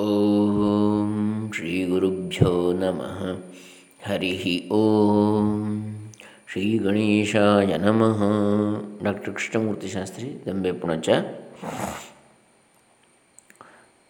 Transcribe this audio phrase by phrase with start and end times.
[0.00, 3.20] ॐ श्रीगुरुभ्यो नमः।
[4.06, 5.92] हरिः ॐ।
[6.48, 8.18] श्रीगणेशाय नमः।
[9.04, 11.08] डाक्टर् कृष्णमूर्तिशास्त्री, दम्बे पुणच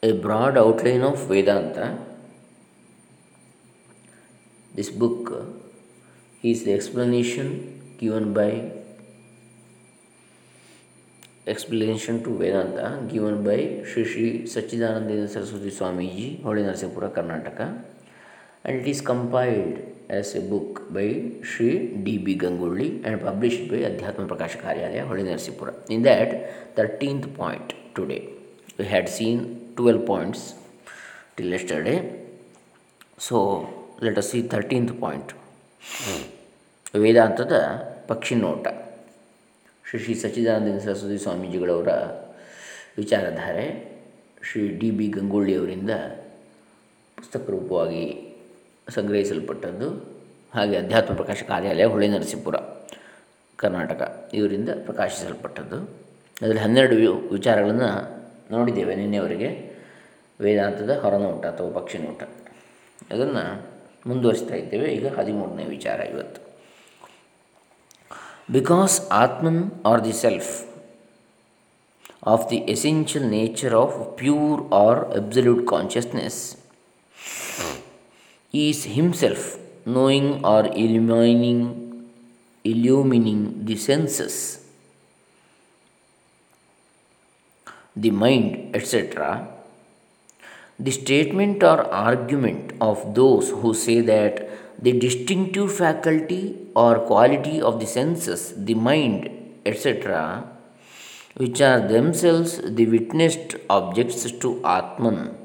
[0.04, 1.78] a brought of of Vedanta
[4.76, 5.32] this book
[6.44, 7.46] is the explanation
[8.02, 8.50] given by
[11.47, 17.83] explanation to Vedanta given by Sri Sri Sachidanandana Saraswati Swamiji, Holy Narsipura, Karnataka,
[18.63, 19.79] and it is compiled
[20.09, 22.37] as a book by Sri D.B.
[22.37, 25.73] Ganguli and published by Adhyatma Prakasha Karyalaya, Holy Narsipura.
[25.89, 28.29] In that, 13th point today,
[28.77, 30.53] we had seen 12 points
[31.35, 32.17] till yesterday.
[33.17, 35.33] So, let us see 13th point.
[37.03, 37.53] ವೇದಾಂತದ
[38.09, 38.67] ಪಕ್ಷಿ ನೋಟ
[39.90, 41.88] ಶ್ರೀ ಶ್ರೀ ಸಚ್ಚಿದಾನಂದ ಸರಸ್ವತಿ ಸ್ವಾಮೀಜಿಗಳವರ
[42.98, 43.96] ವಿಚಾರಧಾರೆ
[44.50, 45.90] Shri D B ಗಂಗೊಳ್ಳಿಯವರಿಂದ
[47.16, 48.34] ಪುಸ್ತಕ ರೂಪವಾಗಿ
[48.88, 49.90] ಸಂಗ್ರಹಿಸಲ್ಪಟ್ಟದ್ದು
[50.54, 52.56] ಹಾಗೆ ಅಧ್ಯಾತ್ಮ ಪ್ರಕಾಶ ಕಾರ್ಯಾಲಯ ಹೊಳೆ ನರಸೀಪುರ,
[53.56, 55.76] ಕರ್ನಾಟಕ ಇವರಿಂದ ಪ್ರಕಾಶಿಸಲ್ಪಟ್ಟದ್ದು.
[56.42, 57.90] ಅದರಲ್ಲಿ ಹನ್ನೆರಡು ವಿಚಾರಗಳನ್ನು
[58.50, 59.72] ನೋಡಿದ್ದೇವೆ ನಿನ್ನೆವರೆಗೆ.
[60.40, 62.22] ವೇದಾಂತದ ಹೊರನೋಟ ಅಥವಾ ಪಕ್ಷಿನೋಟ
[63.12, 63.66] ಅದನ್ನು
[64.06, 64.94] ಮುಂದುವರಿಸ್ತಾ ಇದ್ದೇವೆ.
[64.94, 66.45] ಈಗ ಹದಿಮೂರನೇ ವಿಚಾರ ಇವತ್ತು.
[68.50, 70.64] Because Atman or the Self
[72.22, 76.56] of the essential nature of pure or absolute consciousness
[78.52, 81.58] is himself knowing or illumining
[82.64, 84.36] illumining the senses
[87.94, 89.46] the mind etc
[90.78, 94.48] the statement or argument of those who say that
[94.79, 99.29] the distinctive faculty or quality of the senses, the mind,
[99.65, 100.43] etc.,
[101.35, 105.37] which are themselves the witnessed objects to Atman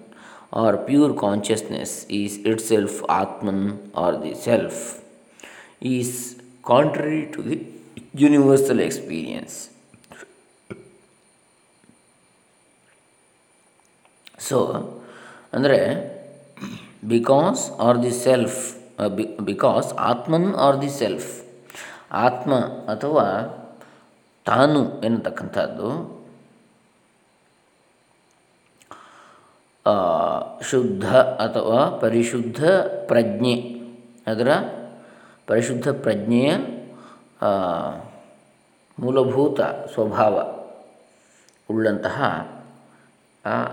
[0.52, 5.02] or pure consciousness, is itself Atman or the Self,
[5.80, 7.58] is contrary to the
[8.14, 9.56] universal experience.
[14.48, 14.58] So
[15.56, 15.78] ಅಂದರೆ
[17.12, 18.58] because R the self
[19.41, 21.43] Because Atman or the self
[22.11, 22.55] ಆತ್ಮ
[22.91, 23.25] ಅಥವಾ
[24.45, 26.21] ತಾನು ಎನ್ನತಕ್ಕಂಥದ್ದು
[30.61, 32.65] ಶುದ್ಧ ಅಥವಾ ಪರಿಶುದ್ಧ
[33.07, 33.55] ಪ್ರಜ್ಞೆ.
[34.27, 34.49] ಅದರ
[35.47, 36.55] ಪರಿಶುದ್ಧ ಪ್ರಜ್ಞೆಯ
[38.99, 40.35] ಮೂಲಭೂತ ಸ್ವಭಾವ
[41.69, 42.17] ಉಳ್ಳಂತಹ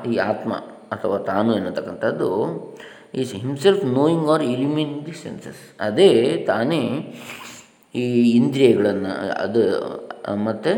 [0.07, 0.55] ಈ ಆತ್ಮ
[0.93, 2.29] ಅಥವಾ ತಾನು ಎನ್ನತಕ್ಕಂಥದ್ದು
[3.15, 6.11] is himself knowing or illumining the senses ಅದೇ
[6.51, 6.83] ತಾನೇ
[7.95, 8.07] ಈ
[8.39, 9.13] ಇಂದ್ರಿಯಗಳನ್ನು,
[9.45, 9.63] ಅದು
[10.47, 10.73] ಮತ್ತು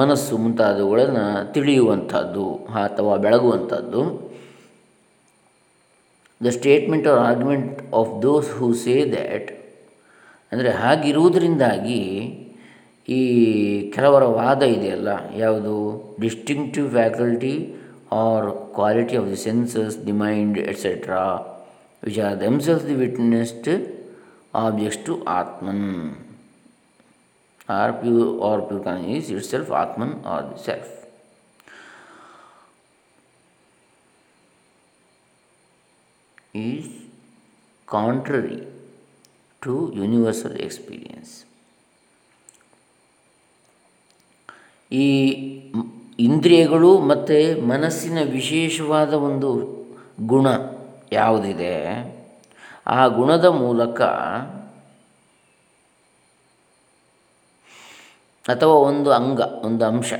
[0.00, 2.46] ಮನಸ್ಸು ಮುಂತಾದವುಗಳನ್ನು ತಿಳಿಯುವಂಥದ್ದು
[2.84, 4.00] ಅಥವಾ ಬೆಳಗುವಂಥದ್ದು.
[6.40, 9.50] The statement or argument of those who say that
[10.52, 12.02] ಅಂದರೆ ಹಾಗಿರುವುದರಿಂದಾಗಿ
[13.08, 13.20] ಈ
[13.94, 15.10] ಕೆಲವರ ವಾದ ಇದೆಯಲ್ಲ,
[15.44, 15.74] ಯಾವುದು?
[16.24, 17.54] Distinctive faculty
[18.10, 21.44] or quality of the senses, the mind, etc.,
[22.00, 23.68] which are themselves the witnessed
[24.54, 26.22] objects to Atman.
[27.68, 30.88] Or pure, or pure consciousness itself Atman or the Self.
[36.54, 36.86] Is
[37.86, 38.66] contrary
[39.62, 41.44] to universal experience.
[44.92, 45.06] ಈ
[46.18, 49.50] ಇಂದ್ರಿಯಗಳು ಮತ್ತು ಮನಸ್ಸಿನ ವಿಶೇಷವಾದ ಒಂದು
[50.26, 50.46] ಗುಣ
[51.12, 51.74] ಯಾವುದಿದೆ?
[52.86, 54.02] ಆ ಗುಣದ ಮೂಲಕ
[58.48, 60.12] ಅಥವಾ ಒಂದು ಅಂಗ, ಒಂದು ಅಂಶ,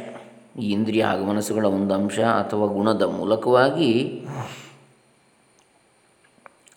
[0.59, 4.27] ಈ ಇಂದ್ರಿಯ ಹಾಗೂ ಮನಸ್ಸುಗಳ ಒಂದು ಅಂಶ ಅಥವಾ ಗುಣದ ಮೂಲಕವಾಗಿ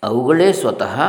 [0.02, 1.00] ಅವುಗಳೇ ಸ್ವತಃ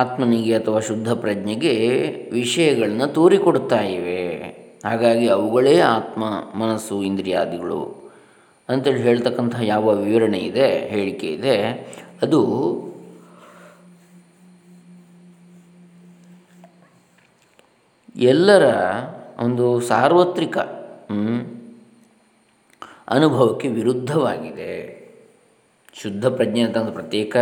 [0.00, 1.74] ಆತ್ಮನಿಗೆ ಅಥವಾ ಶುದ್ಧ ಪ್ರಜ್ಞೆಗೆ
[2.32, 4.22] ವಿಷಯಗಳನ್ನ ತೋರಿಕೊಡ್ತಾ ಇವೆ.
[4.84, 6.24] ಹಾಗಾಗಿ ಅವುಗಳೇ ಆತ್ಮ,
[6.54, 7.80] ಮನಸ್ಸು, ಇಂದ್ರಿಯಾದಿಗಳು
[8.68, 11.56] ಅಂತೇಳಿ ಹೇಳ್ತಕ್ಕಂಥ ಯಾವ ವಿವರಣೆ ಇದೆ, ಹೇಳಿಕೆ ಇದೆ,
[12.22, 12.40] ಅದು
[18.16, 18.64] ಎಲ್ಲರ
[19.38, 20.58] ಒಂದು ಸಾರ್ವತ್ರಿಕ
[23.08, 24.72] ಅನುಭವಕ್ಕೆ ವಿರುದ್ಧವಾಗಿದೆ.
[25.94, 27.36] ಶುದ್ಧ ಪ್ರಜ್ಞೆ ಅಂತಂದು ಪ್ರತ್ಯೇಕ.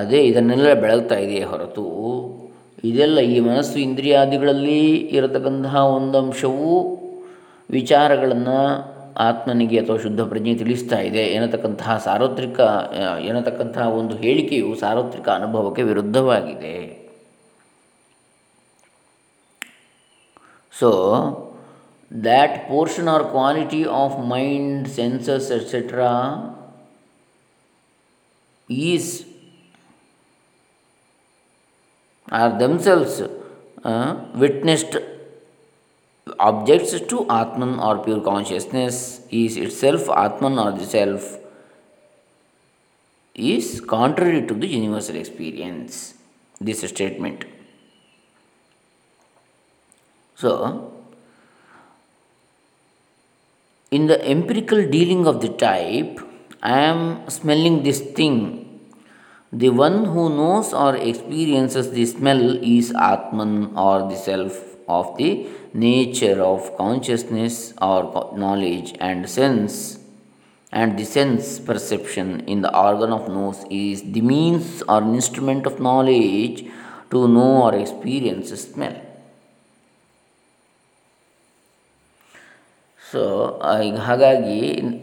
[0.00, 1.84] ಅದೇ ಇದನ್ನೆಲ್ಲ ಬೆಳಗ್ತಾ ಇದೆಯೇ ಹೊರತು
[2.90, 4.80] ಇದೆಲ್ಲ ಈ ಮನಸ್ಸು ಇಂದ್ರಿಯಾದಿಗಳಲ್ಲಿ
[5.16, 6.72] ಇರತಕ್ಕಂತಹ ಒಂದು ಅಂಶವು
[7.70, 8.58] ವಿಚಾರಗಳನ್ನು
[9.26, 12.58] ಆತ್ಮನಿಗೆ ಅಥವಾ ಶುದ್ಧ ಪ್ರಜ್ಞೆ ತಿಳಿಸ್ತಾ ಇದೆ ಎನ್ನತಕ್ಕಂತಹ ಸಾರ್ವತ್ರಿಕ,
[13.28, 16.76] ಎನ್ನತಕ್ಕಂತಹ ಒಂದು ಹೇಳಿಕೆಯು ಸಾರ್ವತ್ರಿಕ ಅನುಭವಕ್ಕೆ ವಿರುದ್ಧವಾಗಿದೆ.
[20.72, 20.90] So
[22.10, 26.10] that portion or quality of mind senses etcetera
[28.70, 29.12] is
[32.30, 33.22] are themselves
[33.84, 34.96] uh, witnessed
[36.40, 41.38] objects to Atman or pure consciousness is itself Atman or the self
[43.34, 46.14] is contrary to the universal experience.
[46.60, 47.44] This statement.
[50.36, 50.92] So,
[53.90, 56.20] in the empirical dealing of the type,
[56.62, 58.63] I am smelling this thing
[59.53, 65.47] the one who knows or experiences the smell is Atman or the self of the
[65.73, 67.99] nature of consciousness or
[68.37, 69.99] knowledge and sense.
[70.71, 75.79] And the sense perception in the organ of nose is the means or instrument of
[75.79, 76.65] knowledge
[77.09, 78.97] to know or experience smell.
[83.11, 83.21] So
[83.85, 84.57] ಈಗ ಹಾಗಾಗಿ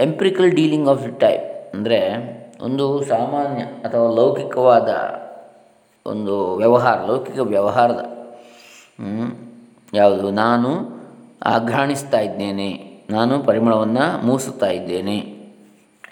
[0.05, 1.99] empirical dealing of the type ಅಂದರೆ
[2.62, 4.90] ಒಂದು ಸಾಮಾನ್ಯ ಅಥವಾ ಲೌಕಿಕವಾದ
[6.06, 8.02] ಒಂದು ವ್ಯವಹಾರ, ಲೌಕಿಕ ವ್ಯವಹಾರದ
[9.94, 10.70] ಯಾವುದು, ನಾನು
[11.46, 12.70] ಆಘ್ರಾಣಿಸ್ತಾ ಇದ್ದೇನೆ,
[13.10, 15.18] ನಾನು ಪರಿಮಳವನ್ನು ಮೂಸುತ್ತಾ ಇದ್ದೇನೆ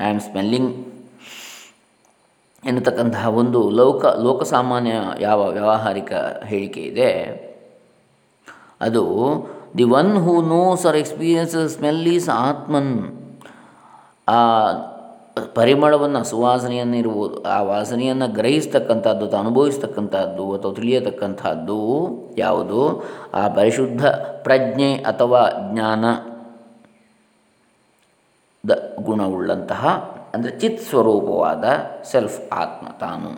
[0.02, 0.72] ಐ ಆಮ್ ಸ್ಮೆಲ್ಲಿಂಗ್
[2.64, 6.12] ಎನ್ನತಕ್ಕಂತಹ ಒಂದು ಲೋಕ, ಲೋಕಸಾಮಾನ್ಯ ಯಾವ ವ್ಯಾವಹಾರಿಕ
[6.46, 7.12] ಹೇಳಿಕೆ ಇದೆ,
[8.82, 9.04] ಅದು,
[9.78, 12.94] the one who knows or experiences smell is Atman.
[14.28, 14.40] ಆ
[15.58, 16.98] ಪರಿಮಳವನ್ನು ಸುವಾಸನೆಯನ್ನು
[17.56, 21.80] ಆ ವಾಸನೆಯನ್ನು ಗ್ರಹಿಸ್ತಕ್ಕಂಥದ್ದು ಅಥವಾ ಅನುಭವಿಸ್ತಕ್ಕಂಥದ್ದು ಅಥವಾ ತಿಳಿಯತಕ್ಕಂಥದ್ದು
[22.38, 22.82] ಯಾವುದು?
[23.34, 24.04] ಆ ಪರಿಶುದ್ಧ
[24.48, 25.42] ಪ್ರಜ್ಞೆ ಅಥವಾ
[25.72, 26.06] ಜ್ಞಾನ
[28.64, 28.72] ದ
[29.02, 29.86] ಗುಣವುಳ್ಳಂತಹ,
[30.36, 31.64] ಅಂದರೆ ಚಿತ್ ಸ್ವರೂಪವಾದ
[32.12, 33.32] ಸೆಲ್ಫ್ ಆತ್ಮ ತಾನು.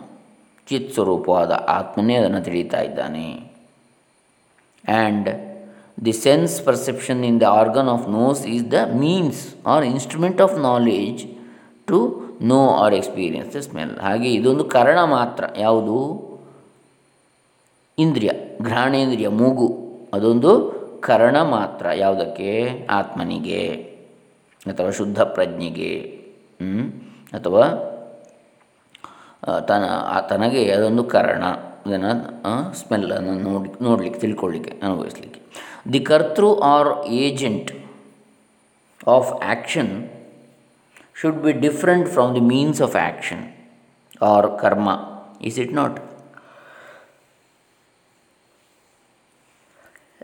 [0.68, 3.28] ಚಿತ್ ಸ್ವರೂಪವಾದ ಆತ್ಮನೇ ಅದನ್ನು ತಿಳಿತಾ ಇದ್ದಾನೆ.
[4.84, 5.28] And
[6.04, 9.42] the sense perception in the organ of nose is the means
[9.74, 11.22] or instrument of knowledge
[11.86, 11.98] to
[12.42, 15.44] know or experience the smell ಹಾಗೆ ಇದೊಂದು ಕಾರಣ ಮಾತ್ರ.
[15.56, 15.96] ಯಾವುದು?
[17.98, 18.30] ಇಂದ್ರಿಯ,
[18.62, 19.68] ಘ್ರಾಣೇಂದ್ರಿಯ, ಮೂಗು.
[20.14, 20.50] ಅದೊಂದು
[21.00, 21.86] ಕರಣ ಮಾತ್ರ.
[21.94, 22.50] ಯಾವುದಕ್ಕೆ?
[22.90, 23.62] ಆತ್ಮನಿಗೆ
[24.66, 25.92] ಅಥವಾ ಶುದ್ಧ ಪ್ರಜ್ಞೆಗೆ
[27.32, 27.64] ಅಥವಾ
[29.68, 29.84] ತನ
[30.30, 31.44] ತನಗೆ ಅದೊಂದು ಕಾರಣ.
[31.86, 35.40] ಇದನ್ನು ಸ್ಮೆಲ್ಲನ್ನು ನೋಡಿ, ನೋಡಲಿಕ್ಕೆ ತಿಳ್ಕೊಳ್ಳಿಕ್ಕೆ ಅನುಭವಿಸ್ಲಿಕ್ಕೆ.
[35.92, 36.90] ದಿ ಕರ್ತೃ or
[37.22, 37.70] agent
[39.08, 39.92] of action
[41.12, 43.52] should be different from the means of action
[44.20, 46.00] or karma, is it not?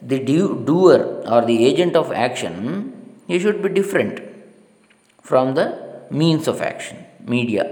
[0.03, 0.19] The
[0.65, 2.55] doer or the agent of action,
[3.27, 4.21] he should be different
[5.25, 5.67] from the
[6.11, 6.99] means of action,
[7.29, 7.65] media.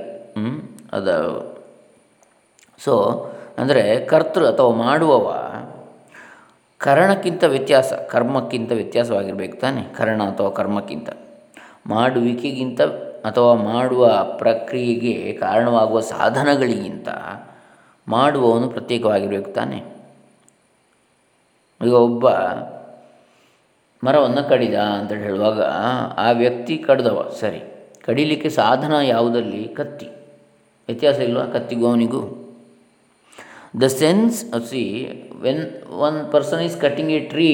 [0.93, 1.15] ಅದು
[2.85, 2.93] so
[3.59, 5.29] ಅಂದರೆ ಕರ್ತೃ ಅಥವಾ ಮಾಡುವವ
[6.79, 11.09] ಕರಣಕ್ಕಿಂತ ವ್ಯತ್ಯಾಸ ಕರ್ಮಕ್ಕಿಂತ ವ್ಯತ್ಯಾಸವಾಗಿರಬೇಕು ತಾನೆ ಕರ್ಣ ಅಥವಾ ಕರ್ಮಕ್ಕಿಂತ
[11.87, 12.81] ಮಾಡುವಿಕೆಗಿಂತ
[13.27, 14.05] ಅಥವಾ ಮಾಡುವ
[14.39, 17.09] ಪ್ರಕ್ರಿಯೆಗೆ ಕಾರಣವಾಗುವ ಸಾಧನಗಳಿಗಿಂತ
[18.07, 19.79] ಮಾಡುವವನು ಪ್ರತ್ಯೇಕವಾಗಿರಬೇಕು ತಾನೆ.
[21.81, 22.27] ಈಗ ಒಬ್ಬ
[24.03, 25.61] ಮರವನ್ನು ಕಡಿದ ಅಂತ ಹೇಳುವಾಗ
[26.25, 27.61] ಆ ವ್ಯಕ್ತಿ ಕಡಿದವ, ಸರಿ,
[28.05, 29.63] ಕಡಿಲಿಕ್ಕೆ ಸಾಧನ ಯಾವುದಲ್ಲಿ?
[29.79, 30.09] ಕತ್ತಿ.
[30.89, 31.45] ವ್ಯತ್ಯಾಸ ಇಲ್ವಾ?
[31.47, 32.23] ಕತ್ತಿಗೂ ಅವನಿಗೂ
[33.81, 34.39] the sense
[34.69, 34.83] see
[35.41, 35.65] when
[36.07, 37.49] one person is cutting a tree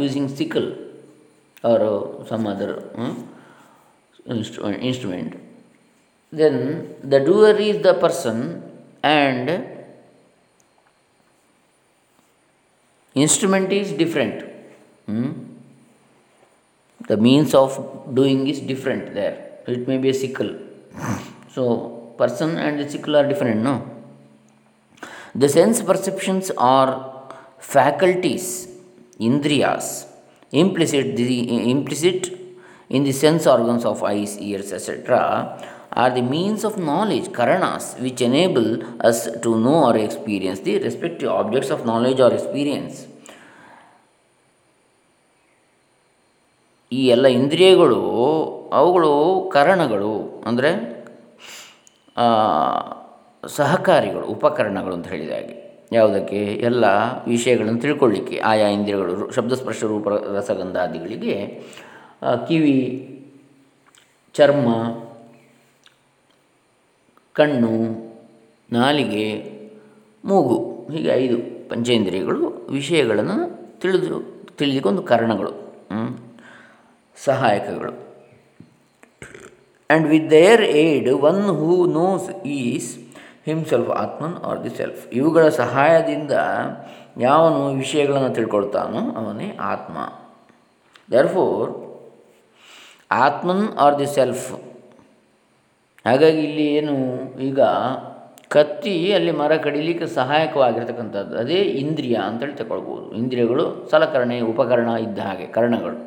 [0.00, 0.68] using sickle
[1.64, 1.92] ಅವರು
[2.30, 2.74] some other
[4.26, 5.40] instrument.
[6.32, 8.62] Then the doer is the person
[9.02, 9.66] and
[13.14, 14.44] instrument is different.
[15.06, 15.44] Hmm?
[17.08, 19.58] the means of doing is different there.
[19.66, 20.54] It may be a sickle.
[21.54, 23.88] So person and the sickle are different no?
[25.36, 28.66] The sense perceptions are faculties
[29.20, 30.06] indriyas.
[30.50, 32.43] Implicit the implicit
[32.90, 35.58] in the sense organs of eyes, ears, etc.,
[35.92, 41.30] are the means of knowledge, karanas, which enable us to know or experience the respective
[41.30, 42.96] objects of knowledge or experience.
[46.92, 48.00] ಈ ಎಲ್ಲ ಇಂದ್ರಿಯಗಳು
[48.72, 49.12] ಅವುಗಳು
[49.52, 50.70] ಕರಣಗಳು ಅಂದರೆ
[53.48, 55.56] ಸಹಕಾರಿಗಳು ಉಪಕರಣಗಳು ಅಂತ ಹೇಳಿದ ಹಾಗೆ
[55.92, 56.84] ಯಾವುದಕ್ಕೆ ಎಲ್ಲ
[57.26, 61.62] ವಿಷಯಗಳನ್ನು ತಿಳ್ಕೊಳ್ಳಿಕ್ಕೆ ಆಯಾ ಇಂದ್ರಿಯಗಳು ಶಬ್ದಸ್ಪರ್ಶ ರೂಪ ರಸಗಂಧಾದಿಗಳಿಗೆ
[62.48, 62.78] ಕಿವಿ,
[64.34, 64.68] ಚರ್ಮ,
[67.32, 67.74] ಕಣ್ಣು,
[68.72, 69.54] ನಾಲಿಗೆ,
[70.24, 71.36] ಮೂಗು ಹೀಗೆ ಐದು
[71.68, 73.36] ಪಂಚೇಂದ್ರಿಯಗಳು ವಿಷಯಗಳನ್ನು
[73.80, 74.20] ತಿಳಿದು,
[74.56, 75.52] ತಿಳಿದಕ್ಕೆ ಒಂದು ಕಾರಣಗಳು
[77.24, 77.92] ಸಹಾಯಕಗಳು.
[79.90, 82.98] And with their aid one who knows is
[83.44, 86.32] himself atman are the self ಇವುಗಳ ಸಹಾಯದಿಂದ
[87.20, 89.96] ಯಾವನು ವಿಷಯಗಳನ್ನು ತಿಳ್ಕೊಳ್ತಾನೋ ಅವನೇ ಆತ್ಮ.
[91.12, 91.83] Therefore
[93.14, 94.52] atman are the self
[96.06, 96.94] ಹಾಗಾಗಿ ಇಲ್ಲಿ ಏನು
[97.38, 97.60] ಈಗ
[98.48, 101.36] ಕತ್ತಿ ಅಲ್ಲಿ ಮರ ಕಡಿಲಿಕ್ಕೆ ಸಹಾಯಕವಾಗಿರ್ತಕ್ಕಂಥದ್ದು.
[101.36, 103.12] ಅದೇ ಇಂದ್ರಿಯ ಅಂತೇಳಿ ತಗೊಳ್ಬೋದು.
[103.12, 105.98] ಇಂದ್ರಿಯಗಳು ಸಲಕರಣೆ, ಉಪಕರಣ ಇದ್ದ ಹಾಗೆ, ಕರ್ಣಗಳು.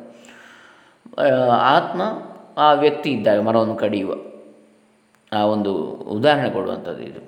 [1.51, 2.01] ಆತ್ಮ
[2.57, 4.15] ಆ ವ್ಯಕ್ತಿ ಇದ್ದಾಗ ಮರವನ್ನು ಕಡಿಯುವ.
[5.33, 5.73] ಆ ಒಂದು
[6.17, 7.19] ಉದಾಹರಣೆ ಕೊಡುವಂಥದ್ದು ಇದು.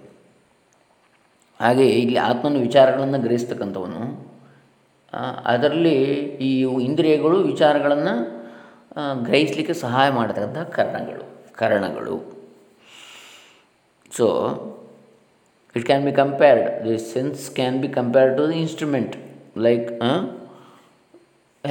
[1.60, 4.02] ಹಾಗೆ ಇಲ್ಲಿ ಆತ್ಮನ ವಿಚಾರಗಳನ್ನು ಗ್ರಹಿಸ್ತಕ್ಕಂಥವನು
[5.46, 5.98] ಅದರಲ್ಲಿ
[6.50, 8.39] ಈ ಇಂದ್ರಿಯಗಳು ವಿಚಾರಗಳನ್ನು
[9.28, 11.26] ಗ್ರಹಿಸಲಿಕ್ಕೆ ಸಹಾಯ ಮಾಡತಕ್ಕಂಥ ಕರ್ಣಗಳು
[11.60, 12.16] ಕರ್ಣಗಳು.
[14.18, 14.28] So
[15.76, 19.16] it can be compared the sense can be compared to the instrument
[19.68, 19.88] like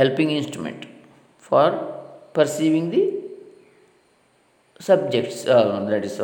[0.00, 0.84] helping instrument
[1.48, 1.76] for
[2.38, 3.04] perceiving the
[4.90, 5.40] subjects
[5.92, 6.20] that is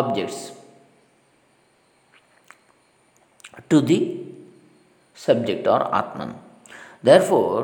[0.00, 0.42] objects
[3.72, 4.00] to the
[5.20, 6.30] the subject or atman.
[7.08, 7.62] Therefore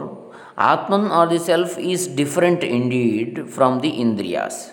[0.56, 4.70] atman or the self is different indeed from the indriyas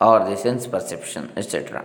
[0.00, 1.80] or the sense perception etc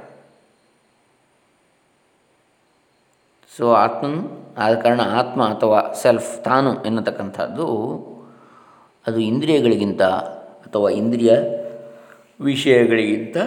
[3.58, 7.68] so Atman ಆದ ಕಾರಣ ಆತ್ಮ ಅಥವಾ self ತಾನು ಎನ್ನತಕ್ಕಂಥದ್ದು,
[9.08, 10.02] ಅದು ಇಂದ್ರಿಯಗಳಿಗಿಂತ
[10.68, 11.32] ಅಥವಾ ಇಂದ್ರಿಯ
[12.42, 13.38] ವಿಷಯಗಳಿಗಿಂತ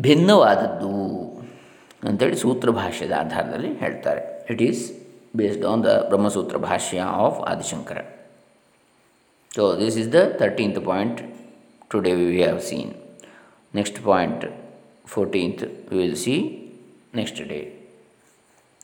[0.00, 0.92] ಭಿನ್ನವಾದದ್ದು
[2.08, 4.46] ಅಂತೇಳಿ ಸೂತ್ರ ಭಾಷೆಯ ಆಧಾರದಲ್ಲಿ ಹೇಳ್ತಾರೆ.
[4.50, 5.01] It is
[5.34, 7.98] based on the Brahmasutra bhashya of Adishankara
[9.50, 11.20] so this is the thirteenth point
[11.90, 12.92] today we have seen
[13.74, 14.44] next point
[15.06, 16.36] fourteenth we will see
[17.14, 17.60] next day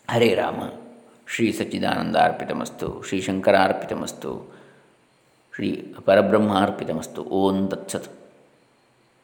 [0.09, 0.61] Hare Rama
[1.27, 4.31] Shri Sachchidananda ಅರ್ಪಿತಮಸ್ತು Shri Shankara ಅರ್ಪಿತಮಸ್ತು
[5.55, 5.69] ಶ್ರೀ
[6.05, 8.09] ಪರಬ್ರಹ್ಮಾರ್ಪಿತಮಸ್ತು ಓಂ ತತ್ಸತ್